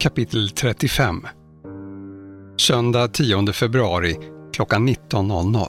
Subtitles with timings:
[0.00, 1.26] Kapitel 35
[2.60, 4.16] Söndag 10 februari
[4.52, 5.68] klockan 19.00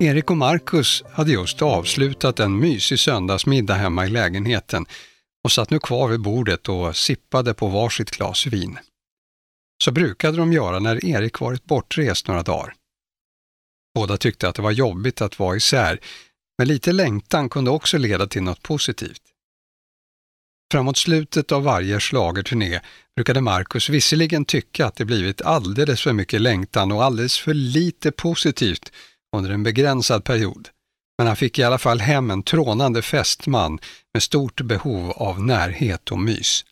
[0.00, 4.86] Erik och Marcus hade just avslutat en mysig söndagsmiddag hemma i lägenheten
[5.44, 8.78] och satt nu kvar vid bordet och sippade på varsitt glas vin.
[9.84, 12.74] Så brukade de göra när Erik varit bortrest några dagar.
[13.94, 16.00] Båda tyckte att det var jobbigt att vara isär,
[16.58, 19.22] men lite längtan kunde också leda till något positivt.
[20.72, 22.80] Framåt slutet av varje slagerturné
[23.16, 28.12] brukade Marcus visserligen tycka att det blivit alldeles för mycket längtan och alldeles för lite
[28.12, 28.92] positivt
[29.36, 30.68] under en begränsad period.
[31.18, 33.78] Men han fick i alla fall hem en trånande fästman
[34.14, 36.64] med stort behov av närhet och mys.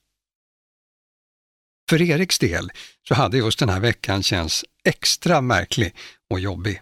[1.91, 2.70] För Eriks del
[3.08, 5.94] så hade just den här veckan känts extra märklig
[6.30, 6.80] och jobbig.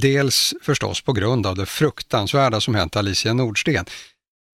[0.00, 3.84] Dels förstås på grund av det fruktansvärda som hänt Alicia Nordsten,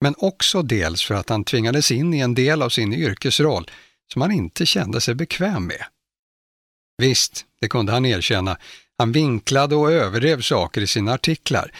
[0.00, 3.70] men också dels för att han tvingades in i en del av sin yrkesroll
[4.12, 5.84] som han inte kände sig bekväm med.
[6.98, 8.58] Visst, det kunde han erkänna,
[8.98, 11.72] han vinklade och överdrev saker i sina artiklar,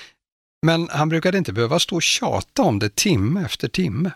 [0.66, 4.10] men han brukade inte behöva stå och tjata om det timme efter timme.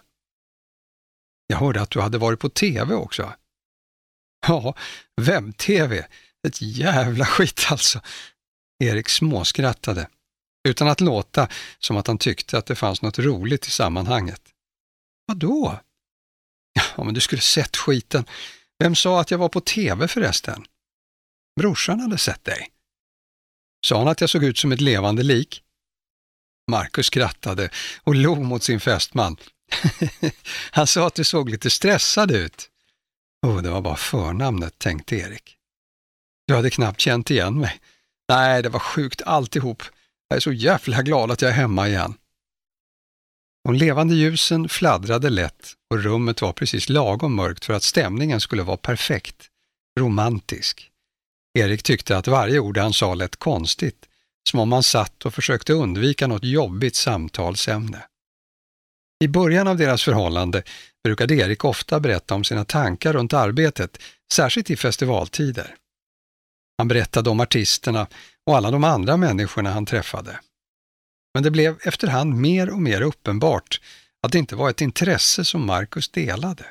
[1.46, 3.32] Jag hörde att du hade varit på TV också.
[4.46, 4.74] Ja,
[5.20, 6.06] webb-TV.
[6.46, 8.00] Ett jävla skit alltså.
[8.84, 10.08] Erik småskrattade,
[10.68, 11.48] utan att låta
[11.78, 14.42] som att han tyckte att det fanns något roligt i sammanhanget.
[15.26, 15.78] Vadå?
[16.96, 18.24] Ja, men du skulle sett skiten.
[18.78, 20.64] Vem sa att jag var på TV förresten?
[21.60, 22.70] Brorsan hade sett dig.
[23.86, 25.62] Sa han att jag såg ut som ett levande lik?
[26.70, 27.70] Marcus skrattade
[28.02, 29.36] och log mot sin fästman.
[30.70, 32.70] han sa att du såg lite stressad ut.
[33.46, 35.56] Oh, det var bara förnamnet, tänkte Erik.
[36.46, 37.80] Du hade knappt känt igen mig.
[38.28, 39.82] Nej, det var sjukt alltihop.
[40.34, 42.14] Jag är så jävla glad att jag är hemma igen.
[43.64, 48.62] De levande ljusen fladdrade lätt och rummet var precis lagom mörkt för att stämningen skulle
[48.62, 49.48] vara perfekt,
[50.00, 50.90] romantisk.
[51.58, 54.08] Erik tyckte att varje ord han sa lät konstigt,
[54.50, 58.04] som om han satt och försökte undvika något jobbigt samtalsämne.
[59.24, 60.62] I början av deras förhållande
[61.04, 63.98] brukade Erik ofta berätta om sina tankar runt arbetet,
[64.32, 65.74] särskilt i festivaltider.
[66.78, 68.06] Han berättade om artisterna
[68.46, 70.40] och alla de andra människorna han träffade.
[71.34, 73.80] Men det blev efterhand mer och mer uppenbart
[74.22, 76.66] att det inte var ett intresse som Marcus delade.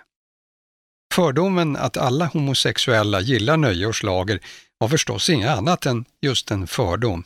[1.14, 4.40] Fördomen att alla homosexuella gillar nöje och slager
[4.78, 7.24] var förstås inget annat än just en fördom.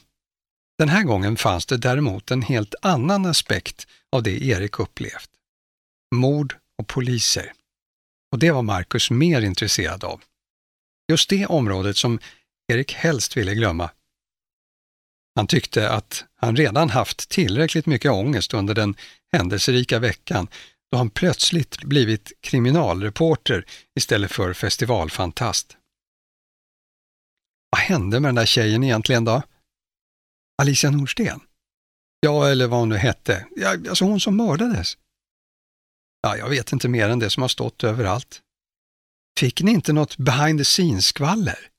[0.77, 5.29] Den här gången fanns det däremot en helt annan aspekt av det Erik upplevt.
[6.15, 7.53] Mord och poliser.
[8.31, 10.21] Och det var Marcus mer intresserad av.
[11.11, 12.19] Just det området som
[12.73, 13.89] Erik helst ville glömma.
[15.37, 18.95] Han tyckte att han redan haft tillräckligt mycket ångest under den
[19.31, 20.47] händelserika veckan
[20.91, 23.65] då han plötsligt blivit kriminalreporter
[23.95, 25.77] istället för festivalfantast.
[27.69, 29.41] Vad hände med den där tjejen egentligen då?
[30.61, 31.39] Alicia Norsten?
[32.19, 33.45] Ja, eller vad hon nu hette.
[33.55, 34.97] Ja, alltså hon som mördades.
[36.21, 38.41] Ja, jag vet inte mer än det som har stått överallt.
[39.39, 41.69] Fick ni inte något behind the scenes-skvaller?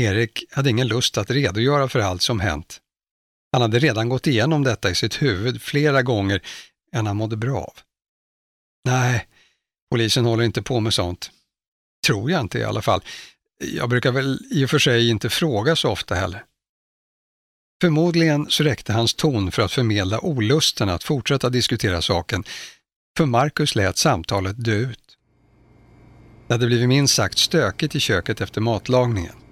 [0.00, 2.80] Erik hade ingen lust att redogöra för allt som hänt.
[3.52, 6.42] Han hade redan gått igenom detta i sitt huvud flera gånger
[6.92, 7.74] än han mådde bra av.
[8.84, 9.26] Nej,
[9.90, 11.30] polisen håller inte på med sånt.
[12.06, 13.00] Tror jag inte i alla fall.
[13.58, 16.44] Jag brukar väl i och för sig inte fråga så ofta heller.
[17.80, 22.44] Förmodligen så räckte hans ton för att förmedla olusten att fortsätta diskutera saken,
[23.16, 25.18] för Marcus lät samtalet dö ut.
[26.46, 29.45] Det hade blivit minst sagt stökigt i köket efter matlagningen.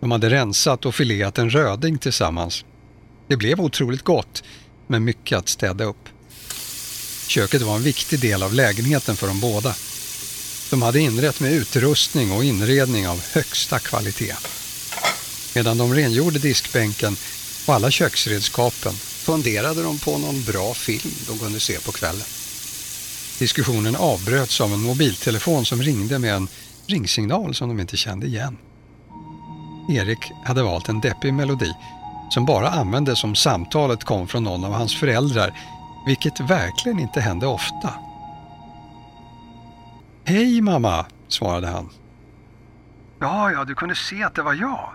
[0.00, 2.64] De hade rensat och fileat en röding tillsammans.
[3.28, 4.42] Det blev otroligt gott,
[4.86, 6.08] men mycket att städa upp.
[7.28, 9.74] Köket var en viktig del av lägenheten för de båda.
[10.70, 14.34] De hade inrett med utrustning och inredning av högsta kvalitet.
[15.54, 17.16] Medan de rengjorde diskbänken
[17.66, 18.92] och alla köksredskapen
[19.26, 22.26] funderade de på någon bra film de kunde se på kvällen.
[23.38, 26.48] Diskussionen avbröts av en mobiltelefon som ringde med en
[26.86, 28.56] ringsignal som de inte kände igen.
[29.88, 31.72] Erik hade valt en deppig melodi
[32.30, 35.58] som bara användes om samtalet kom från någon av hans föräldrar,
[36.06, 37.94] vilket verkligen inte hände ofta.
[40.24, 41.90] Hej mamma, svarade han.
[43.20, 44.90] Ja, ja, du kunde se att det var jag.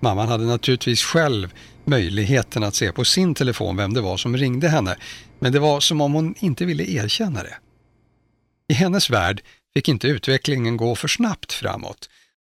[0.00, 4.68] Mamman hade naturligtvis själv möjligheten att se på sin telefon vem det var som ringde
[4.68, 4.96] henne,
[5.38, 7.56] men det var som om hon inte ville erkänna det.
[8.68, 9.42] I hennes värld
[9.74, 12.08] fick inte utvecklingen gå för snabbt framåt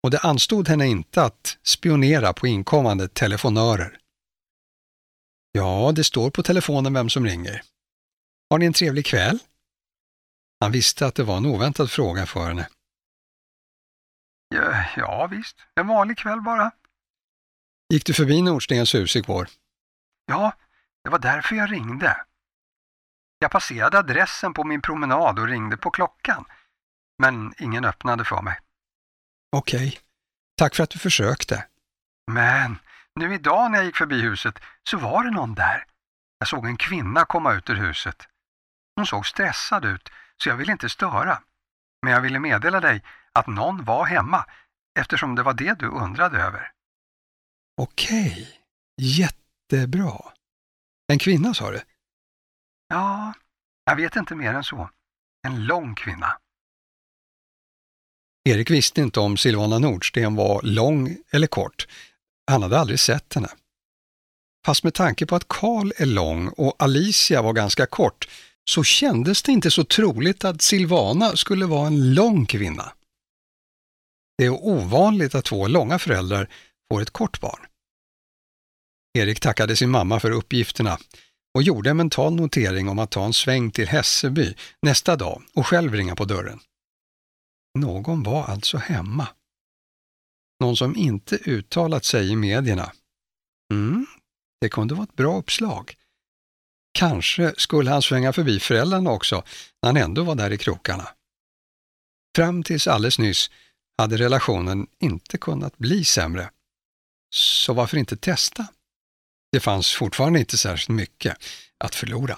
[0.04, 3.98] och det anstod henne inte att spionera på inkommande telefonörer.
[5.52, 7.62] Ja, det står på telefonen vem som ringer.
[8.50, 9.40] Har ni en trevlig kväll?
[10.60, 12.70] Han visste att det var en oväntad fråga för henne.
[14.50, 16.72] Ja, ja visst, en vanlig kväll bara.
[17.94, 19.48] Gick du förbi Nordstens hus igår?
[20.26, 20.54] Ja,
[21.04, 22.26] det var därför jag ringde.
[23.40, 26.46] Jag passerade adressen på min promenad och ringde på klockan,
[27.18, 28.60] men ingen öppnade för mig.
[29.52, 30.00] Okej, okay.
[30.58, 31.68] tack för att du försökte.
[32.32, 32.80] Men
[33.16, 34.60] nu idag när jag gick förbi huset
[34.90, 35.86] så var det någon där.
[36.40, 38.28] Jag såg en kvinna komma ut ur huset.
[38.96, 41.42] Hon såg stressad ut så jag ville inte störa.
[42.02, 44.46] Men jag ville meddela dig att någon var hemma
[45.00, 46.72] eftersom det var det du undrade över.
[47.82, 48.64] Okej,
[49.02, 50.18] jättebra.
[51.08, 51.82] En kvinna sa du?
[52.88, 53.34] Ja,
[53.86, 54.90] jag vet inte mer än så.
[55.48, 56.38] En lång kvinna.
[58.48, 61.88] Erik visste inte om Silvana Nordsten var lång eller kort.
[62.52, 63.50] Han hade aldrig sett henne.
[64.66, 68.28] Fast med tanke på att Karl är lång och Alicia var ganska kort
[68.70, 72.94] så kändes det inte så troligt att Silvana skulle vara en lång kvinna.
[74.38, 76.50] Det är ovanligt att två långa föräldrar
[76.92, 77.66] får ett kort barn.
[79.14, 80.98] Erik tackade sin mamma för uppgifterna
[81.54, 85.68] och gjorde en mental notering om att ta en sväng till Hässelby nästa dag och
[85.68, 86.60] själv ringa på dörren.
[87.80, 89.28] Någon var alltså hemma.
[90.60, 92.92] Någon som inte uttalat sig i medierna.
[93.74, 94.06] Mm,
[94.62, 95.96] det kunde vara ett bra uppslag.
[96.94, 99.44] Kanske skulle han svänga förbi föräldrarna också
[99.82, 101.08] när han ändå var där i krokarna.
[102.36, 103.52] Fram tills alldeles nyss
[103.98, 106.50] hade relationen inte kunnat bli sämre.
[107.30, 108.68] Så varför inte testa?
[109.52, 111.38] Det fanns fortfarande inte särskilt mycket
[111.78, 112.38] att förlora.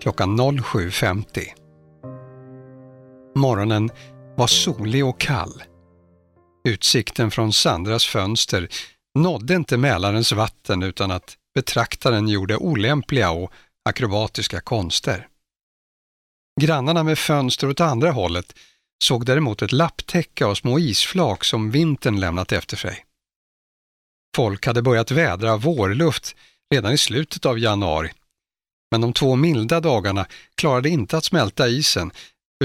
[0.00, 1.46] klockan 07.50
[3.36, 3.90] Morgonen
[4.36, 5.62] var solig och kall.
[6.68, 8.68] Utsikten från Sandras fönster
[9.18, 13.52] nådde inte Mälarens vatten utan att betraktaren gjorde olämpliga och
[13.88, 15.28] akrobatiska konster.
[16.60, 18.54] Grannarna med fönster åt andra hållet
[19.04, 23.04] såg däremot ett lapptäcke av små isflak som vintern lämnat efter sig.
[24.36, 26.36] Folk hade börjat vädra vårluft
[26.74, 28.12] redan i slutet av januari,
[28.90, 32.10] men de två milda dagarna klarade inte att smälta isen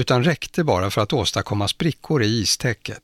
[0.00, 3.02] utan räckte bara för att åstadkomma sprickor i istäcket.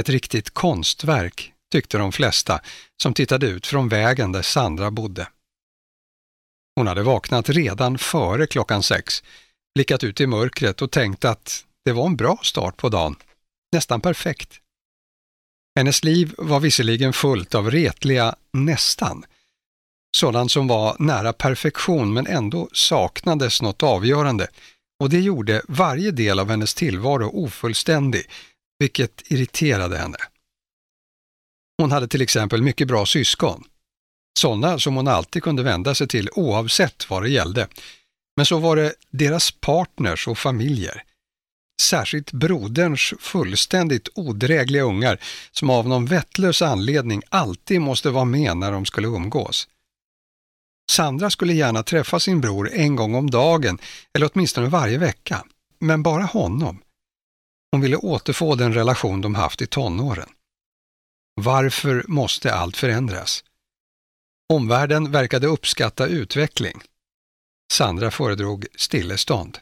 [0.00, 2.60] Ett riktigt konstverk, tyckte de flesta
[3.02, 5.28] som tittade ut från vägen där Sandra bodde.
[6.76, 9.22] Hon hade vaknat redan före klockan sex,
[9.74, 13.16] blickat ut i mörkret och tänkt att det var en bra start på dagen.
[13.72, 14.60] Nästan perfekt.
[15.78, 19.24] Hennes liv var visserligen fullt av retliga nästan.
[20.14, 24.48] Sådant som var nära perfektion men ändå saknades något avgörande
[25.00, 28.22] och det gjorde varje del av hennes tillvaro ofullständig,
[28.78, 30.16] vilket irriterade henne.
[31.82, 33.64] Hon hade till exempel mycket bra syskon.
[34.38, 37.68] Sådana som hon alltid kunde vända sig till oavsett vad det gällde.
[38.36, 41.02] Men så var det deras partners och familjer.
[41.82, 45.18] Särskilt broderns fullständigt odrägliga ungar
[45.52, 49.68] som av någon vettlös anledning alltid måste vara med när de skulle umgås.
[50.90, 53.78] Sandra skulle gärna träffa sin bror en gång om dagen
[54.12, 55.44] eller åtminstone varje vecka,
[55.78, 56.82] men bara honom.
[57.72, 60.28] Hon ville återfå den relation de haft i tonåren.
[61.40, 63.44] Varför måste allt förändras?
[64.52, 66.82] Omvärlden verkade uppskatta utveckling.
[67.72, 69.58] Sandra föredrog stillestånd.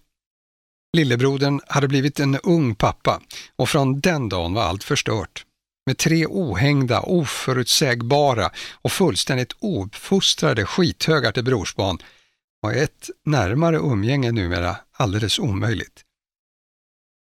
[0.96, 3.22] Lillebrodern hade blivit en ung pappa
[3.56, 5.46] och från den dagen var allt förstört.
[5.86, 8.50] Med tre ohängda, oförutsägbara
[8.82, 11.98] och fullständigt ouppfostrade skithögar till brorsbarn
[12.60, 16.04] var ett närmare umgänge numera alldeles omöjligt.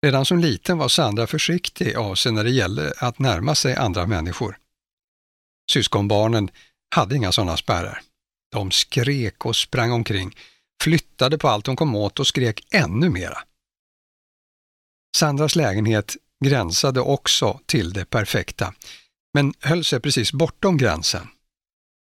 [0.05, 4.07] Redan som liten var Sandra försiktig av sig när det gällde att närma sig andra
[4.07, 4.57] människor.
[5.71, 6.49] Syskonbarnen
[6.95, 8.01] hade inga sådana spärrar.
[8.51, 10.37] De skrek och sprang omkring,
[10.83, 13.37] flyttade på allt de kom åt och skrek ännu mera.
[15.17, 16.15] Sandras lägenhet
[16.45, 18.73] gränsade också till det perfekta,
[19.33, 21.27] men höll sig precis bortom gränsen.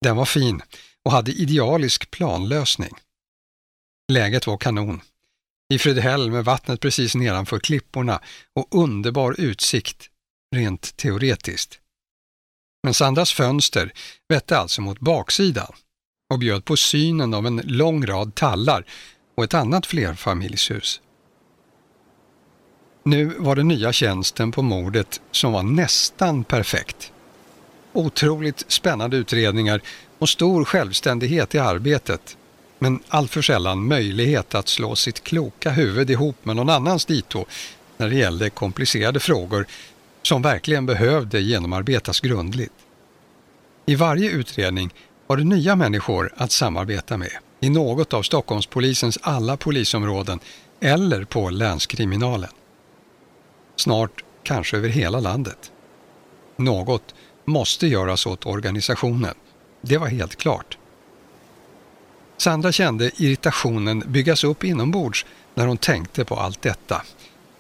[0.05, 0.63] Den var fin
[1.05, 2.95] och hade idealisk planlösning.
[4.13, 5.01] Läget var kanon.
[5.75, 8.21] I Fredhäll med vattnet precis nedanför klipporna
[8.55, 10.09] och underbar utsikt,
[10.55, 11.79] rent teoretiskt.
[12.83, 13.93] Men Sandras fönster
[14.29, 15.73] vette alltså mot baksidan
[16.33, 18.87] och bjöd på synen av en lång rad tallar
[19.37, 21.01] och ett annat flerfamiljshus.
[23.05, 27.13] Nu var den nya tjänsten på mordet som var nästan perfekt.
[27.93, 29.81] Otroligt spännande utredningar
[30.19, 32.37] och stor självständighet i arbetet
[32.79, 37.45] men alltför sällan möjlighet att slå sitt kloka huvud ihop med någon annans dito
[37.97, 39.67] när det gällde komplicerade frågor
[40.23, 42.73] som verkligen behövde genomarbetas grundligt.
[43.87, 44.95] I varje utredning
[45.27, 50.41] var det nya människor att samarbeta med i något av Stockholmspolisens alla polisområden
[50.81, 52.51] eller på länskriminalen.
[53.83, 55.73] Snart kanske över hela landet.
[56.57, 59.35] Något måste göras åt organisationen.
[59.81, 60.79] Det var helt klart.
[62.37, 67.03] Sandra kände irritationen byggas upp inombords när hon tänkte på allt detta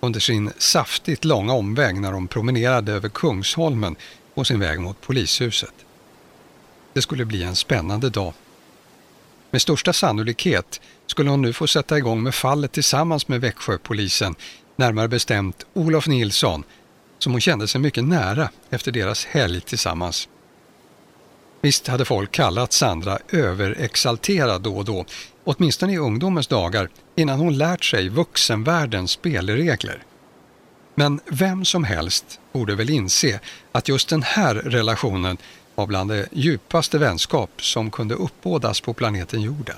[0.00, 3.96] under sin saftigt långa omväg när hon promenerade över Kungsholmen
[4.34, 5.74] på sin väg mot polishuset.
[6.92, 8.32] Det skulle bli en spännande dag.
[9.50, 14.34] Med största sannolikhet skulle hon nu få sätta igång med fallet tillsammans med Växjöpolisen,
[14.82, 16.64] närmare bestämt Olof Nilsson,
[17.18, 20.28] som hon kände sig mycket nära efter deras helg tillsammans.
[21.60, 25.04] Visst hade folk kallat Sandra överexalterad då och då,
[25.44, 30.02] åtminstone i ungdomens dagar, innan hon lärt sig vuxenvärldens spelregler.
[30.94, 33.40] Men vem som helst borde väl inse
[33.72, 35.36] att just den här relationen
[35.74, 39.76] var bland det djupaste vänskap som kunde uppbådas på planeten jorden.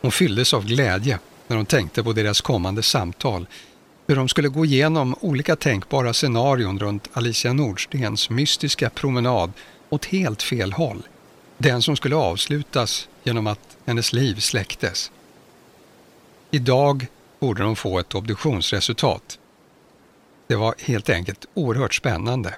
[0.00, 3.46] Hon fylldes av glädje när de tänkte på deras kommande samtal,
[4.06, 9.52] hur de skulle gå igenom olika tänkbara scenarion runt Alicia Nordstens mystiska promenad
[9.88, 11.02] åt helt fel håll.
[11.58, 15.10] Den som skulle avslutas genom att hennes liv släcktes.
[16.50, 17.06] Idag
[17.38, 19.38] borde de få ett obduktionsresultat.
[20.46, 22.54] Det var helt enkelt oerhört spännande.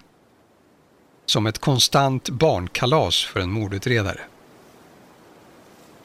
[1.27, 4.21] Som ett konstant barnkalas för en mordutredare.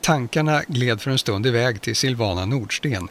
[0.03, 3.07] Tankarna gled för en stund iväg till Silvana Nordsten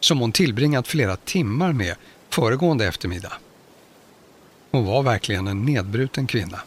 [0.00, 1.96] som hon tillbringat flera timmar med
[2.28, 3.32] föregående eftermiddag.
[4.70, 6.60] Hon var verkligen en nedbruten kvinna.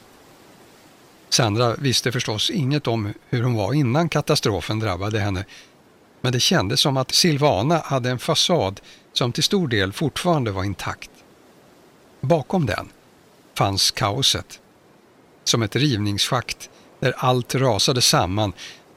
[1.30, 5.46] Sandra visste förstås inget om hur hon var innan katastrofen drabbade henne.
[6.22, 8.82] Men det kändes som att Silvana hade en fasad
[9.14, 11.12] som till stor del fortfarande var intakt.
[12.22, 12.90] Bakom den
[13.58, 14.60] fanns kaoset.
[15.44, 18.54] Som ett rivningsschakt där allt rasade samman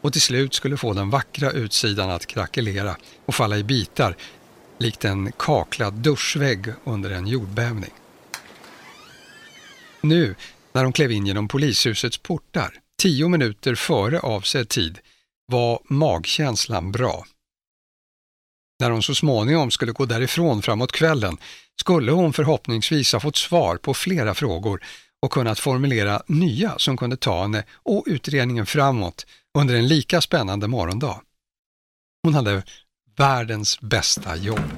[0.07, 4.17] och till slut skulle få den vackra utsidan att krackelera och falla i bitar
[4.79, 7.91] likt en kaklad duschvägg under en jordbävning.
[10.01, 10.35] Nu
[10.73, 14.99] när de klev in genom polishusets portar, tio minuter före avsedd tid,
[15.47, 17.27] var magkänslan bra.
[18.81, 21.37] När hon så småningom skulle gå därifrån framåt kvällen
[21.81, 24.83] skulle hon förhoppningsvis ha fått svar på flera frågor
[25.23, 30.69] och kunnat formulera nya som kunde ta henne och utredningen framåt under en lika spännande
[30.69, 31.21] morgondag.
[32.23, 32.63] Hon hade
[33.17, 34.71] världens bästa jobb.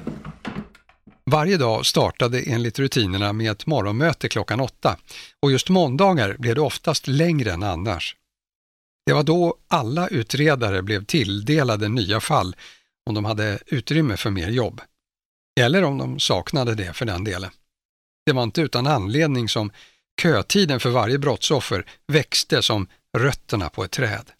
[1.25, 4.97] Varje dag startade enligt rutinerna med ett morgonmöte klockan åtta
[5.39, 8.15] och just måndagar blev det oftast längre än annars.
[9.05, 12.55] Det var då alla utredare blev tilldelade nya fall
[13.05, 14.81] om de hade utrymme för mer jobb.
[15.59, 17.51] Eller om de saknade det för den delen.
[18.25, 19.71] Det var inte utan anledning som
[20.21, 24.31] kötiden för varje brottsoffer växte som rötterna på ett träd.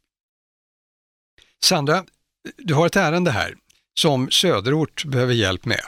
[1.64, 2.06] Sandra,
[2.58, 3.56] du har ett ärende här
[4.00, 5.86] som Söderort behöver hjälp med.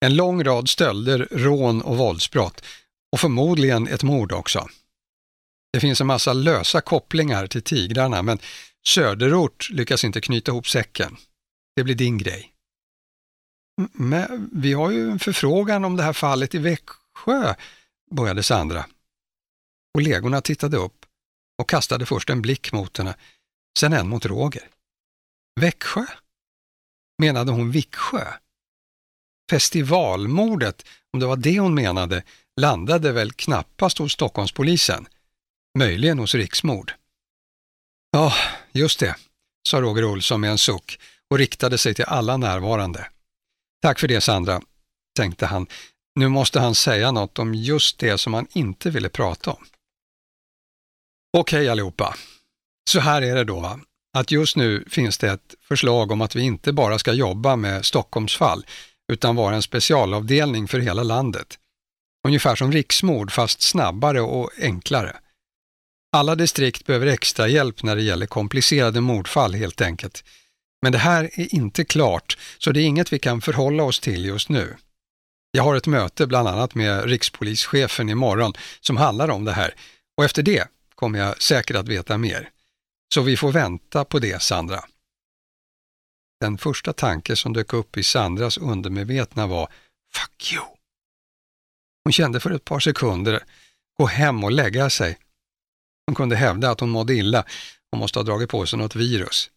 [0.00, 2.64] En lång rad stölder, rån och våldsbrott
[3.12, 4.68] och förmodligen ett mord också.
[5.72, 8.38] Det finns en massa lösa kopplingar till tigrarna men
[8.86, 11.16] Söderort lyckas inte knyta ihop säcken.
[11.76, 12.52] Det blir din grej.
[13.92, 17.54] Men vi har ju en förfrågan om det här fallet i Växjö,
[18.10, 18.86] började Sandra.
[19.94, 21.06] Kollegorna tittade upp
[21.58, 23.14] och kastade först en blick mot henne,
[23.78, 24.68] sen en mot Roger.
[25.60, 26.06] Växjö?
[27.18, 28.32] Menade hon Viksjö?
[29.50, 32.22] festivalmordet, om det var det hon menade,
[32.60, 35.06] landade väl knappast hos Stockholmspolisen.
[35.78, 36.92] Möjligen hos Riksmord.
[38.10, 38.32] Ja,
[38.72, 39.16] just det,
[39.68, 40.98] sa Roger Olsson med en suck
[41.30, 43.10] och riktade sig till alla närvarande.
[43.82, 44.62] Tack för det Sandra,
[45.16, 45.66] tänkte han.
[46.14, 49.66] Nu måste han säga något om just det som han inte ville prata om.
[51.36, 52.16] Okej allihopa,
[52.90, 53.80] så här är det då va?
[54.16, 57.84] Att just nu finns det ett förslag om att vi inte bara ska jobba med
[57.84, 58.66] Stockholmsfall
[59.12, 61.58] utan vara en specialavdelning för hela landet.
[62.26, 65.16] Ungefär som riksmord fast snabbare och enklare.
[66.12, 70.24] Alla distrikt behöver extra hjälp när det gäller komplicerade mordfall helt enkelt.
[70.82, 74.24] Men det här är inte klart, så det är inget vi kan förhålla oss till
[74.24, 74.76] just nu.
[75.50, 79.74] Jag har ett möte bland annat med rikspolischefen imorgon som handlar om det här
[80.16, 82.50] och efter det kommer jag säkert att veta mer.
[83.14, 84.84] Så vi får vänta på det, Sandra.
[86.40, 89.68] Den första tanke som dök upp i Sandras undermedvetna var
[90.14, 90.64] ”fuck you”.
[92.04, 93.44] Hon kände för ett par sekunder
[93.98, 95.18] gå hem och lägga sig.
[96.06, 97.44] Hon kunde hävda att hon mådde illa
[97.92, 99.50] och måste ha dragit på sig något virus.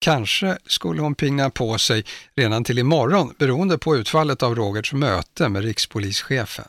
[0.00, 2.04] Kanske skulle hon pingna på sig
[2.36, 6.68] redan till imorgon beroende på utfallet av Rogerts möte med rikspolischefen.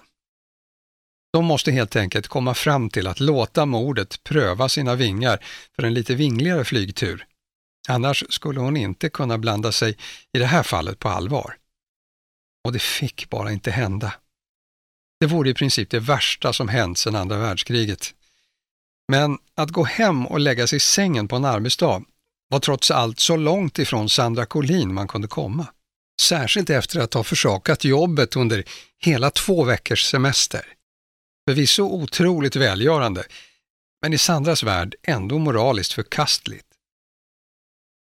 [1.35, 5.93] De måste helt enkelt komma fram till att låta mordet pröva sina vingar för en
[5.93, 7.25] lite vingligare flygtur.
[7.87, 9.97] Annars skulle hon inte kunna blanda sig
[10.33, 11.57] i det här fallet på allvar.
[12.65, 14.13] Och det fick bara inte hända.
[15.19, 18.13] Det vore i princip det värsta som hänt sedan andra världskriget.
[19.07, 22.03] Men att gå hem och lägga sig i sängen på en arbetsdag
[22.49, 25.67] var trots allt så långt ifrån Sandra Collin man kunde komma.
[26.21, 28.63] Särskilt efter att ha försakat jobbet under
[28.99, 30.74] hela två veckors semester.
[31.49, 33.25] Förvisso otroligt välgörande,
[34.01, 36.67] men i Sandras värld ändå moraliskt förkastligt.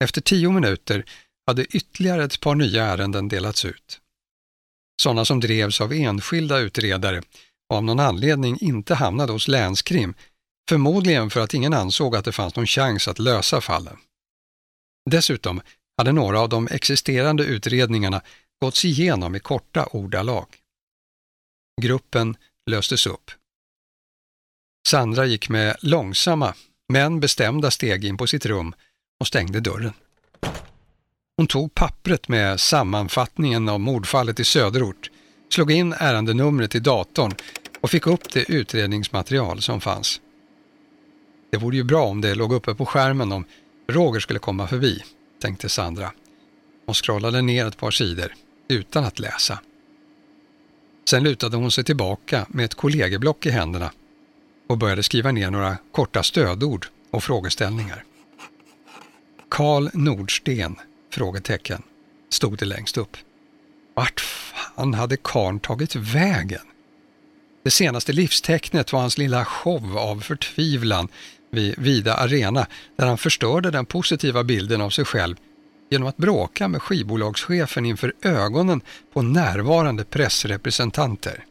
[0.05, 1.05] Efter tio minuter
[1.47, 4.01] hade ytterligare ett par nya ärenden delats ut.
[5.03, 7.23] Sådana som drevs av enskilda utredare
[7.69, 10.15] och av någon anledning inte hamnade hos länskrim,
[10.69, 13.97] förmodligen för att ingen ansåg att det fanns någon chans att lösa fallen.
[15.11, 15.61] Dessutom
[15.97, 18.23] hade några av de existerande utredningarna
[18.61, 20.47] gåtts igenom i korta ordalag.
[21.83, 22.37] Gruppen
[22.71, 23.30] löstes upp.
[24.89, 26.54] Sandra gick med långsamma
[26.89, 28.75] men bestämda steg in på sitt rum
[29.21, 29.93] och stängde dörren.
[31.37, 35.11] Hon tog pappret med sammanfattningen av mordfallet i söderort,
[35.52, 37.35] slog in ärendenumret i datorn
[37.80, 40.21] och fick upp det utredningsmaterial som fanns.
[41.52, 43.45] Det vore ju bra om det låg uppe på skärmen om
[43.89, 45.02] Roger skulle komma förbi,
[45.41, 46.13] tänkte Sandra
[46.91, 48.35] Hon scrollade ner ett par sidor
[48.69, 49.59] utan att läsa.
[51.11, 53.93] Sen lutade hon sig tillbaka med ett kollegieblock i händerna
[54.69, 58.05] och började skriva ner några korta stödord och frågeställningar.
[59.49, 60.77] Karl Nordsten?
[61.13, 61.83] Frågetecken,
[62.29, 63.17] stod det längst upp.
[63.95, 66.63] Vart fan hade karn tagit vägen?
[67.65, 71.09] Det senaste livstecknet var hans lilla show av förtvivlan
[71.51, 75.37] vid Vida Arena där han förstörde den positiva bilden av sig själv
[75.91, 78.81] genom att bråka med skivbolagschefen inför ögonen
[79.13, 81.45] på närvarande pressrepresentanter.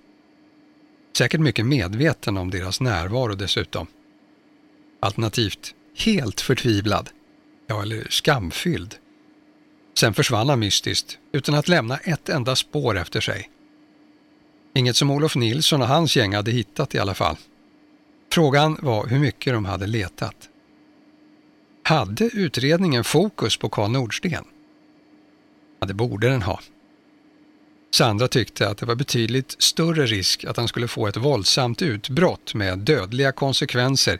[1.17, 3.87] Säkert mycket medveten om deras närvaro dessutom.
[4.99, 7.09] Alternativt helt förtvivlad,
[7.67, 8.95] ja eller skamfylld.
[9.99, 13.49] Sen försvann han mystiskt utan att lämna ett enda spår efter sig.
[14.75, 17.37] Inget som Olof Nilsson och hans gäng hade hittat i alla fall.
[18.31, 20.49] Frågan var hur mycket de hade letat.
[21.89, 24.45] Hade utredningen fokus på Karl Nordsten?
[25.79, 26.59] Ja, det borde den ha.
[27.91, 32.53] Sandra tyckte att det var betydligt större risk att han skulle få ett våldsamt utbrott
[32.53, 34.19] med dödliga konsekvenser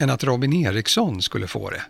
[0.00, 1.82] än att Robin Eriksson skulle få det.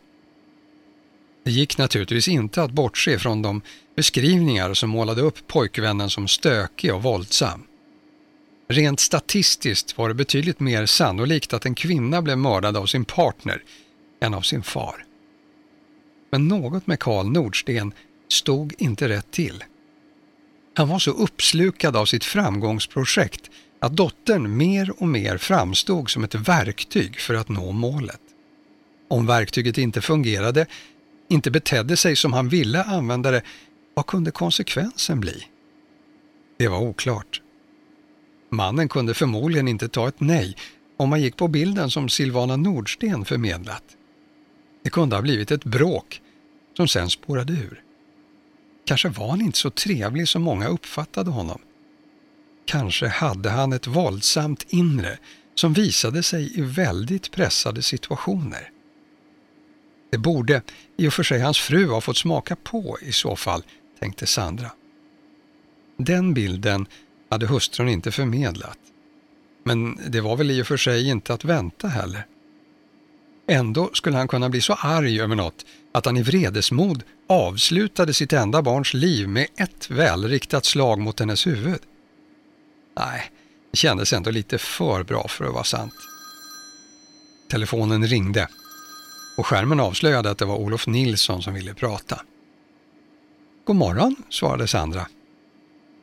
[1.44, 3.62] Det gick naturligtvis inte att bortse från de
[3.96, 7.62] beskrivningar som målade upp pojkvännen som stökig och våldsam.
[8.68, 13.62] Rent statistiskt var det betydligt mer sannolikt att en kvinna blev mördad av sin partner
[14.20, 15.04] än av sin far.
[16.30, 17.92] Men något med Karl Nordsten
[18.28, 19.64] stod inte rätt till.
[20.74, 26.34] Han var så uppslukad av sitt framgångsprojekt att dottern mer och mer framstod som ett
[26.34, 28.20] verktyg för att nå målet.
[29.08, 30.66] Om verktyget inte fungerade,
[31.28, 33.42] inte betedde sig som han ville använda det,
[33.94, 35.44] vad kunde konsekvensen bli?
[36.56, 37.42] Det var oklart.
[38.50, 40.56] Mannen kunde förmodligen inte ta ett nej
[40.96, 43.84] om man gick på bilden som Silvana Nordsten förmedlat.
[44.82, 46.20] Det kunde ha blivit ett bråk
[46.76, 47.82] som sen spårade ur.
[48.86, 51.60] Kanske var han inte så trevlig som många uppfattade honom.
[52.64, 55.18] Kanske hade han ett våldsamt inre
[55.54, 58.70] som visade sig i väldigt pressade situationer.
[60.10, 60.62] Det borde
[60.96, 63.62] i och för sig hans fru ha fått smaka på i så fall,
[64.00, 64.70] tänkte Sandra.
[65.96, 66.86] Den bilden
[67.30, 68.78] hade hustrun inte förmedlat.
[69.64, 72.26] Men det var väl i och för sig inte att vänta heller.
[73.50, 78.32] Ändå skulle han kunna bli så arg över något att han i vredesmod avslutade sitt
[78.32, 81.80] enda barns liv med ett välriktat slag mot hennes huvud.
[82.96, 83.30] Nej,
[83.70, 85.94] det kändes ändå lite för bra för att vara sant.
[87.50, 88.48] Telefonen ringde
[89.36, 92.22] och skärmen avslöjade att det var Olof Nilsson som ville prata.
[93.64, 95.06] God morgon, svarade Sandra.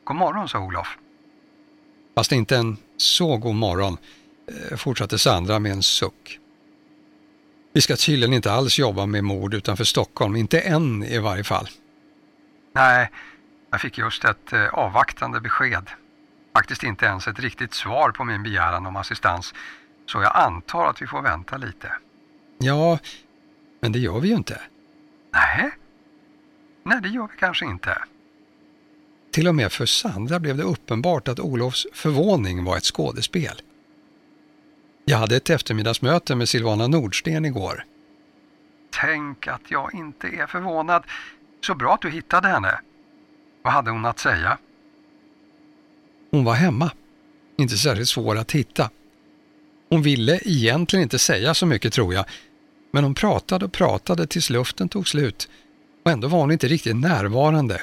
[0.04, 0.98] God morgon, sa Olof.
[2.14, 3.96] Fast inte en så god morgon,
[4.70, 6.40] eh, fortsatte Sandra med en suck.
[7.78, 11.68] Vi ska tydligen inte alls jobba med mord utanför Stockholm, inte än i varje fall.
[12.74, 13.10] Nej,
[13.70, 15.90] jag fick just ett eh, avvaktande besked.
[16.54, 19.54] Faktiskt inte ens ett riktigt svar på min begäran om assistans,
[20.06, 21.92] så jag antar att vi får vänta lite.
[22.58, 22.98] Ja,
[23.80, 24.60] men det gör vi ju inte.
[25.32, 25.70] Nej,
[26.82, 27.98] nej det gör vi kanske inte.
[29.32, 33.62] Till och med för Sandra blev det uppenbart att Olofs förvåning var ett skådespel.
[35.08, 37.84] Jag hade ett eftermiddagsmöte med Silvana Nordsten igår.
[39.00, 41.04] Tänk att jag inte är förvånad.
[41.66, 42.80] Så bra att du hittade henne.
[43.62, 44.58] Vad hade hon att säga?
[46.30, 46.90] Hon var hemma.
[47.58, 48.90] Inte särskilt svår att hitta.
[49.90, 52.24] Hon ville egentligen inte säga så mycket tror jag,
[52.92, 55.48] men hon pratade och pratade tills luften tog slut
[56.04, 57.82] och ändå var hon inte riktigt närvarande.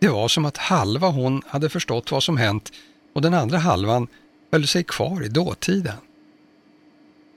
[0.00, 2.72] Det var som att halva hon hade förstått vad som hänt
[3.14, 4.08] och den andra halvan
[4.52, 5.96] höll sig kvar i dåtiden.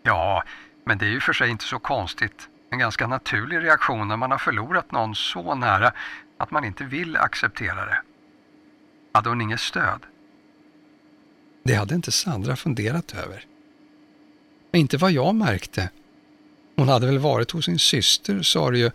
[0.08, 0.44] Ja,
[0.86, 2.50] men det är ju för sig inte så konstigt.
[2.70, 5.94] En ganska naturlig reaktion när man har förlorat någon så nära
[6.38, 8.02] att man inte vill acceptera det.
[9.14, 10.06] Hade hon inget stöd?
[11.64, 13.46] Det hade inte Sandra funderat över.
[14.74, 15.90] Inte vad jag märkte.
[16.76, 18.92] Hon hade väl varit hos sin syster, sa du ju,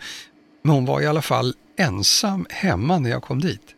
[0.63, 3.75] men hon var i alla fall ensam hemma när jag kom dit.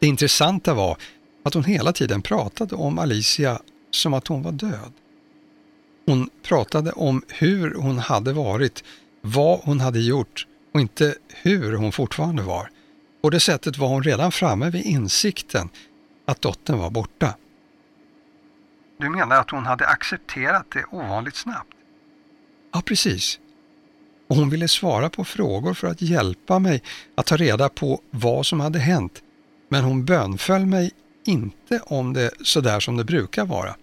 [0.00, 0.96] Det intressanta var
[1.44, 4.92] att hon hela tiden pratade om Alicia som att hon var död.
[6.06, 8.84] Hon pratade om hur hon hade varit,
[9.20, 12.70] vad hon hade gjort och inte hur hon fortfarande var.
[13.22, 15.68] På det sättet var hon redan framme vid insikten
[16.26, 17.34] att dottern var borta.
[18.98, 21.74] Du menar att hon hade accepterat det ovanligt snabbt?
[22.72, 23.38] Ja, precis.
[24.28, 26.82] Och hon ville svara på frågor för att hjälpa mig
[27.14, 29.22] att ta reda på vad som hade hänt.
[29.68, 30.90] Men hon bönföll mig
[31.24, 33.74] inte om det sådär som det brukar vara.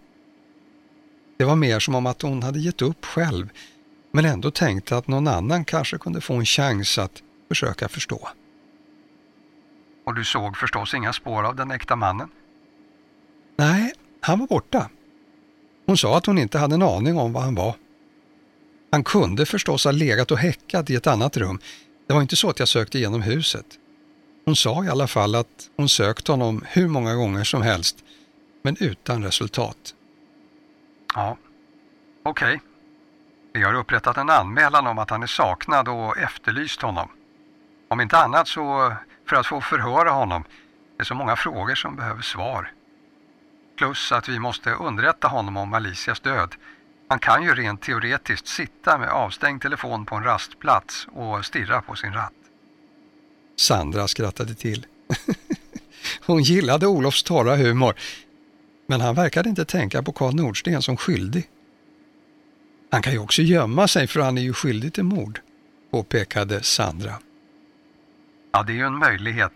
[1.41, 3.49] Det var mer som om att hon hade gett upp själv
[4.11, 8.29] men ändå tänkte att någon annan kanske kunde få en chans att försöka förstå.
[10.05, 12.29] Och du såg förstås inga spår av den äkta mannen?
[13.57, 14.89] Nej, han var borta.
[15.85, 17.75] Hon sa att hon inte hade en aning om vad han var.
[18.91, 21.59] Han kunde förstås ha legat och häckat i ett annat rum.
[22.07, 23.65] Det var inte så att jag sökte igenom huset.
[24.45, 27.97] Hon sa i alla fall att hon sökt honom hur många gånger som helst,
[28.63, 29.95] men utan resultat.
[31.13, 31.37] Ja,
[32.23, 32.55] okej.
[32.55, 32.67] Okay.
[33.53, 37.09] Vi har upprättat en anmälan om att han är saknad och efterlyst honom.
[37.89, 38.93] Om inte annat så
[39.29, 40.43] för att få förhöra honom.
[40.97, 42.71] Det är så många frågor som behöver svar.
[43.77, 46.55] Plus att vi måste underrätta honom om Alicias död.
[47.07, 51.95] Han kan ju rent teoretiskt sitta med avstängd telefon på en rastplats och stirra på
[51.95, 52.33] sin ratt.
[53.55, 54.85] Sandra skrattade till.
[56.25, 57.95] Hon gillade Olofs torra humor
[58.91, 61.49] men han verkade inte tänka på Karl Nordsten som skyldig.
[62.91, 65.39] Han kan ju också gömma sig för han är ju skyldig till mord,
[65.91, 67.13] påpekade Sandra.
[68.51, 69.53] Ja, det är ju en möjlighet.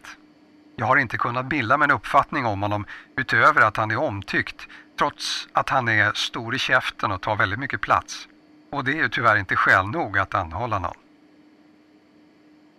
[0.75, 2.85] Jag har inte kunnat bilda mig en uppfattning om honom
[3.17, 4.67] utöver att han är omtyckt,
[4.99, 8.27] trots att han är stor i käften och tar väldigt mycket plats.
[8.71, 10.97] Och det är ju tyvärr inte skäl nog att anhålla någon.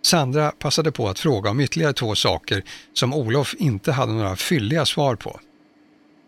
[0.01, 4.85] Sandra passade på att fråga om ytterligare två saker som Olof inte hade några fylliga
[4.85, 5.39] svar på.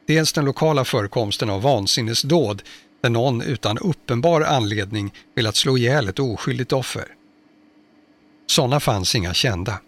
[0.09, 2.61] Dels den lokala förekomsten av vansinnesdåd
[3.01, 7.05] där någon utan uppenbar anledning velat slå ihjäl ett oskyldigt offer.
[8.47, 9.79] Sådana fanns inga kända.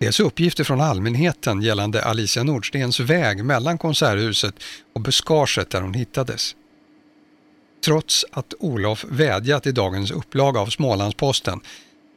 [0.00, 4.54] Dels uppgifter från allmänheten gällande Alicia Nordstens väg mellan Konserthuset
[4.94, 6.56] och buskaget där hon hittades.
[7.84, 11.60] Trots att Olof vädjat i dagens upplaga av Smålandsposten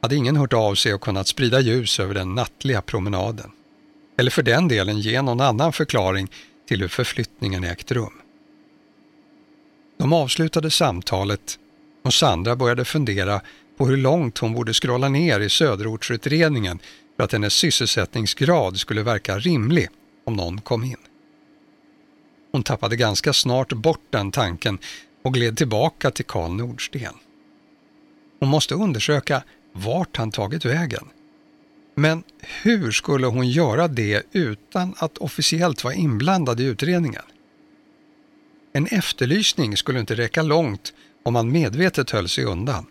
[0.02, 3.50] hade ingen hört av sig och kunnat sprida ljus över den nattliga promenaden.
[4.18, 6.28] Eller för den delen ge någon annan förklaring
[6.72, 8.12] till hur förflyttningen ägt rum.
[9.98, 11.58] De avslutade samtalet
[12.04, 13.40] och Sandra började fundera
[13.78, 16.78] på hur långt hon borde scrolla ner i söderortsutredningen
[17.16, 19.88] för att hennes sysselsättningsgrad skulle verka rimlig
[20.26, 20.96] om någon kom in.
[22.52, 24.78] Hon tappade ganska snart bort den tanken
[25.24, 27.14] och gled tillbaka till Karl Nordsten.
[28.40, 31.08] Hon måste undersöka vart han tagit vägen.
[31.94, 37.22] Men hur skulle hon göra det utan att officiellt vara inblandad i utredningen?
[38.72, 42.86] En efterlysning skulle inte räcka långt om han medvetet höll sig undan.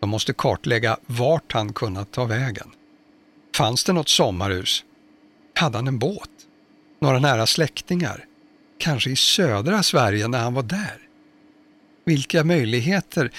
[0.00, 2.70] De måste kartlägga vart han kunnat ta vägen.
[3.56, 4.84] Fanns det något sommarhus?
[5.54, 6.30] Hade han en båt?
[7.00, 8.24] Några nära släktingar?
[8.78, 10.98] Kanske i södra Sverige när han var där?
[12.04, 13.32] Vilka möjligheter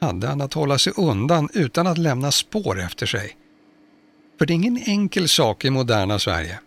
[0.00, 3.36] hade han att hålla sig undan utan att lämna spår efter sig?
[4.38, 6.60] För det är ingen enkel sak i moderna Sverige.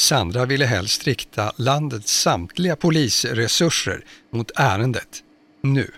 [0.00, 5.22] Sandra ville helst rikta landets samtliga polisresurser mot ärendet,
[5.62, 5.90] nu,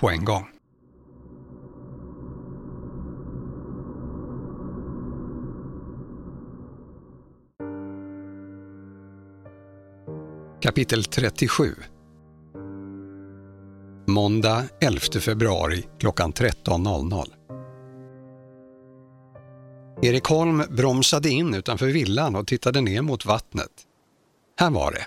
[0.00, 0.48] på en gång.
[10.62, 11.74] Kapitel 37
[14.06, 17.41] Måndag 11 februari klockan 13.00
[20.04, 23.70] Erik Holm bromsade in utanför villan och tittade ner mot vattnet.
[24.58, 25.06] Här var det.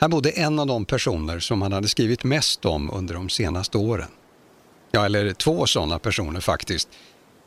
[0.00, 3.78] Här bodde en av de personer som han hade skrivit mest om under de senaste
[3.78, 4.08] åren.
[4.90, 6.88] Ja, eller två sådana personer faktiskt,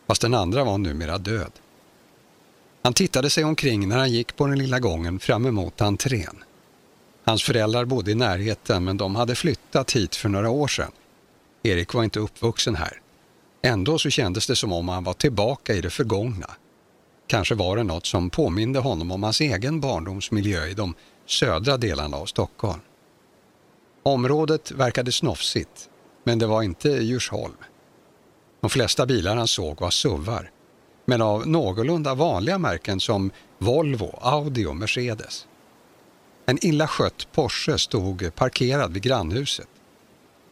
[0.07, 1.51] fast den andra var numera död.
[2.81, 6.43] Han tittade sig omkring när han gick på den lilla gången fram emot entrén.
[7.25, 10.91] Hans föräldrar bodde i närheten men de hade flyttat hit för några år sedan.
[11.63, 13.01] Erik var inte uppvuxen här.
[13.61, 16.49] Ändå så kändes det som om han var tillbaka i det förgångna.
[17.29, 22.17] Kanske var det något som påminde honom om hans egen barndomsmiljö i de södra delarna
[22.17, 22.79] av Stockholm.
[24.03, 25.89] Området verkade snofsigt,
[26.23, 27.57] men det var inte Djursholm.
[28.61, 30.51] De flesta bilar han såg var suvar,
[31.05, 35.47] men av någorlunda vanliga märken som Volvo, Audi och Mercedes.
[36.45, 39.69] En illa skött Porsche stod parkerad vid grannhuset.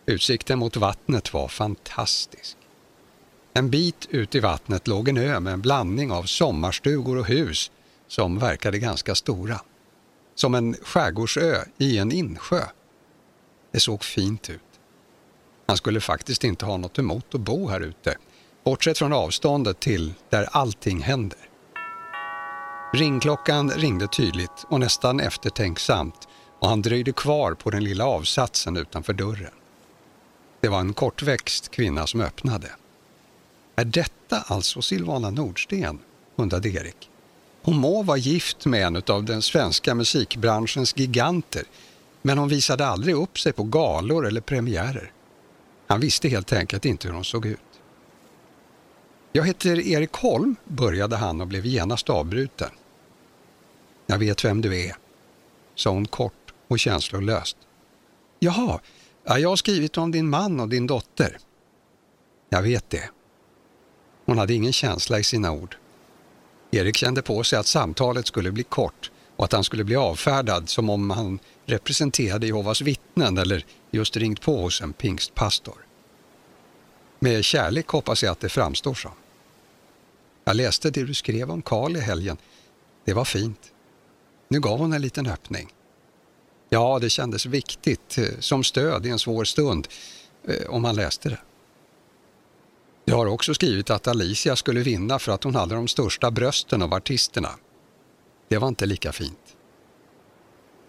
[0.06, 2.57] Utsikten mot vattnet var fantastisk.
[3.58, 7.72] En bit ut i vattnet låg en ö med en blandning av sommarstugor och hus
[8.08, 9.62] som verkade ganska stora.
[10.36, 12.62] Som en skärgårdsö i en insjö.
[13.72, 14.62] Det såg fint ut.
[15.68, 18.18] Han skulle faktiskt inte ha något emot att bo här ute,
[18.64, 21.50] bortsett från avståndet till där allting händer.
[22.94, 26.28] Ringklockan ringde tydligt och nästan eftertänksamt
[26.60, 29.54] och han dröjde kvar på den lilla avsatsen utanför dörren.
[30.62, 32.72] Det var en kortväxt kvinna som öppnade.
[33.80, 36.00] Är detta alltså Silvana Nordsten?
[36.36, 37.10] undrade Erik.
[37.62, 41.64] Hon må vara gift med en av den svenska musikbranschens giganter
[42.22, 45.12] men hon visade aldrig upp sig på galor eller premiärer.
[45.88, 47.60] Han visste helt enkelt inte hur hon såg ut.
[49.32, 52.70] Jag heter Erik Holm, började han och blev genast avbruten.
[54.06, 54.96] Jag vet vem du är,
[55.76, 57.58] sa hon kort och känslolöst.
[58.40, 58.80] Jaha,
[59.24, 61.38] jag har skrivit om din man och din dotter.
[62.50, 63.10] Jag vet det.
[64.28, 65.76] Hon hade ingen känsla i sina ord.
[66.72, 70.70] Erik kände på sig att samtalet skulle bli kort och att han skulle bli avfärdad
[70.70, 75.86] som om han representerade Jehovas vittnen eller just ringt på hos en pingstpastor.
[77.20, 79.12] Med kärlek hoppas jag att det framstår som.
[80.44, 82.38] Jag läste det du skrev om Karl i helgen.
[83.06, 83.72] Det var fint.
[84.48, 85.74] Nu gav hon en liten öppning.
[86.70, 89.88] Ja, det kändes viktigt, eh, som stöd i en svår stund,
[90.48, 91.40] eh, om man läste det.
[93.10, 96.82] Jag har också skrivit att Alicia skulle vinna för att hon hade de största brösten
[96.82, 97.50] av artisterna.
[98.48, 99.56] Det var inte lika fint.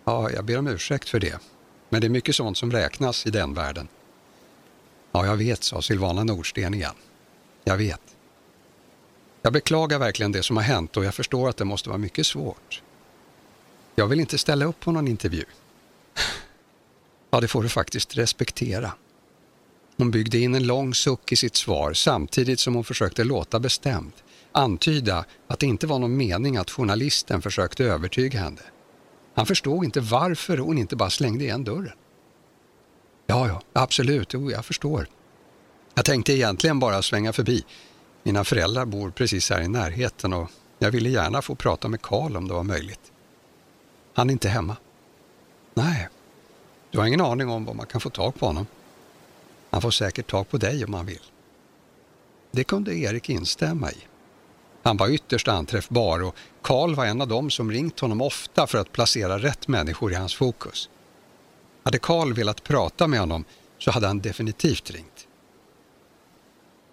[0.04, 1.40] Ja, jag ber om ursäkt för det.
[1.88, 3.88] Men det är mycket sånt som räknas i den världen.
[5.12, 6.94] Ja, jag vet, sa Silvana Nordsten igen.
[7.64, 8.16] Jag vet.
[9.42, 12.26] Jag beklagar verkligen det som har hänt och jag förstår att det måste vara mycket
[12.26, 12.82] svårt.
[13.94, 15.44] Jag vill inte ställa upp på någon intervju.
[17.30, 18.92] Ja, det får du faktiskt respektera.
[19.98, 24.12] Hon byggde in en lång suck i sitt svar samtidigt som hon försökte låta bestämd.
[24.52, 28.60] Antyda att det inte var någon mening att journalisten försökte övertyga henne.
[29.34, 31.92] Han förstod inte varför hon inte bara slängde igen dörren.
[33.26, 35.08] Ja, ja, absolut, jo, jag förstår.
[35.94, 37.64] Jag tänkte egentligen bara svänga förbi.
[38.22, 42.36] Mina föräldrar bor precis här i närheten och jag ville gärna få prata med Karl
[42.36, 43.12] om det var möjligt.
[44.14, 44.76] Han är inte hemma.
[45.74, 46.08] Nej,
[46.90, 48.66] du har ingen aning om var man kan få tag på honom.
[49.70, 51.22] Han får säkert tag på dig om han vill.
[52.50, 53.96] Det kunde Erik instämma i.
[54.82, 58.78] Han var ytterst anträffbar och Karl var en av dem som ringt honom ofta för
[58.78, 60.90] att placera rätt människor i hans fokus.
[61.82, 63.44] Hade Karl velat prata med honom
[63.78, 65.28] så hade han definitivt ringt.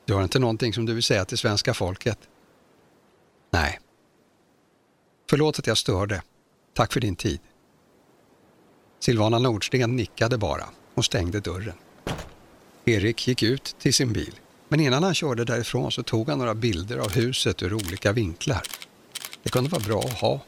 [0.06, 2.20] Du har inte någonting som du vill säga till svenska folket?
[3.50, 3.80] Nej.
[5.30, 6.22] Förlåt att jag störde.
[6.74, 7.40] Tack för din tid.
[9.00, 11.76] Silvana Nordsten nickade bara och stängde dörren.
[12.86, 16.56] Erik gick ut till sin bil Men innan han körde därifrån så tog han några
[16.56, 18.62] bilder av huset ur olika vinklar.
[19.44, 20.40] Det kunde vara bra att ha.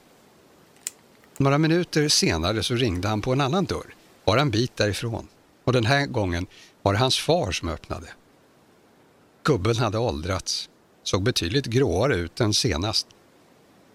[1.37, 3.95] Några minuter senare så ringde han på en annan dörr,
[4.25, 5.27] bara en bit därifrån.
[5.63, 6.47] Och den här gången
[6.81, 8.07] var det hans far som öppnade.
[9.43, 10.69] Gubben hade åldrats,
[11.03, 13.07] såg betydligt gråare ut än senast.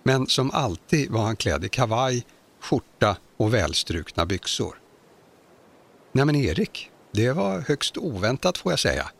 [0.02, 2.26] Men som alltid var han klädd i kavaj,
[2.60, 4.80] skjorta och välstrukna byxor.
[6.12, 9.10] Nej men Erik, det var högst oväntat får jag säga.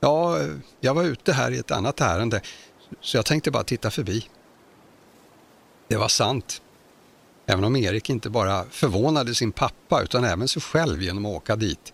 [0.00, 0.38] Ja,
[0.80, 2.40] jag var ute här i ett annat ärende
[3.00, 4.28] så jag tänkte bara titta förbi.
[5.88, 6.62] Det var sant.
[7.46, 11.56] Även om Erik inte bara förvånade sin pappa utan även sig själv genom att åka
[11.56, 11.92] dit.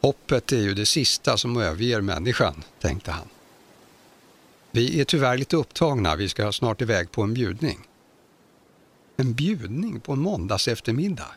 [0.00, 3.28] Hoppet är ju det sista som överger människan, tänkte han.
[4.70, 7.78] Vi är tyvärr lite upptagna, vi ska snart iväg på en bjudning.
[9.16, 11.28] En bjudning på en måndags eftermiddag?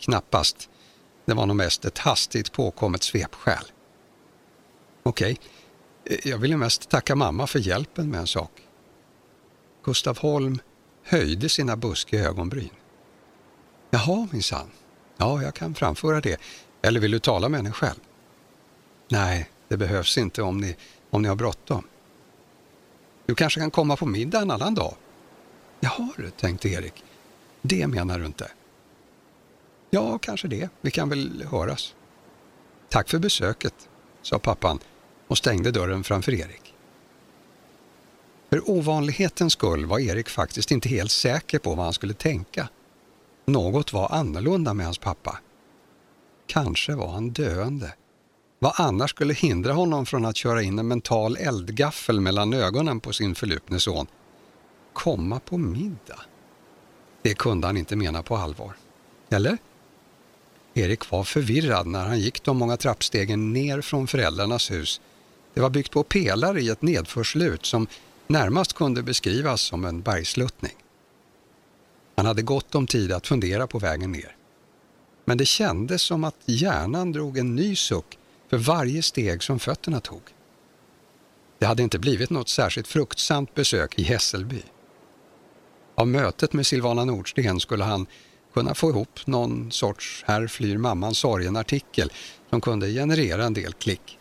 [0.00, 0.68] Knappast.
[1.28, 3.64] Det var nog mest ett hastigt påkommet svepskäl.
[5.02, 5.40] Okej,
[6.04, 8.50] eh, jag ville mest tacka mamma för hjälpen med en sak.
[9.84, 10.58] Gustav Holm
[11.02, 12.70] höjde sina buskiga ögonbryn.
[13.90, 14.70] Jaha, minsann.
[15.16, 16.40] Ja, jag kan framföra det.
[16.82, 18.00] Eller vill du tala med henne själv?
[19.08, 20.76] Nej, det behövs inte om ni,
[21.10, 21.84] om ni har bråttom.
[23.26, 24.94] Du kanske kan komma på middag en annan dag?
[25.80, 27.04] Jaha du, tänkte Erik.
[27.62, 28.50] Det menar du inte?
[29.90, 30.68] Ja, kanske det.
[30.80, 31.94] Vi kan väl höras.
[32.88, 33.88] Tack för besöket,
[34.22, 34.78] sa pappan
[35.26, 36.74] och stängde dörren framför Erik.
[38.50, 42.68] För ovanlighetens skull var Erik faktiskt inte helt säker på vad han skulle tänka.
[43.46, 45.38] Något var annorlunda med hans pappa.
[46.46, 47.94] Kanske var han döende.
[48.58, 53.12] Vad annars skulle hindra honom från att köra in en mental eldgaffel mellan ögonen på
[53.12, 54.06] sin förlupne son?
[54.92, 56.20] Komma på middag?
[57.22, 58.72] Det kunde han inte mena på allvar.
[59.30, 59.58] Eller?
[60.78, 65.00] Erik var förvirrad när han gick de många trappstegen ner från föräldrarnas hus.
[65.54, 67.86] Det var byggt på pelare i ett nedförslut som
[68.26, 70.72] närmast kunde beskrivas som en bergsluttning.
[72.16, 74.36] Han hade gott om tid att fundera på vägen ner.
[75.24, 78.18] Men det kändes som att hjärnan drog en ny suck
[78.50, 80.22] för varje steg som fötterna tog.
[81.58, 84.62] Det hade inte blivit något särskilt fruktsamt besök i Hässelby.
[85.94, 88.06] Av mötet med Silvana Nordsten skulle han
[88.58, 92.12] kunna få ihop någon sorts Här flyr mamman sorgen-artikel
[92.50, 94.18] som kunde generera en del klick.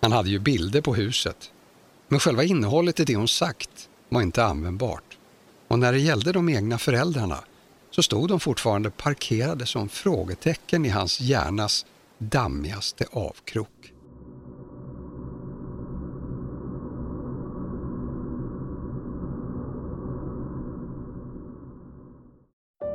[0.00, 1.50] Han hade ju bilder på huset,
[2.08, 5.18] men själva innehållet i det hon sagt var inte användbart.
[5.68, 7.44] Och när det gällde de egna föräldrarna
[7.90, 11.86] så stod de fortfarande parkerade som frågetecken i hans hjärnas
[12.18, 13.92] dammigaste avkrok.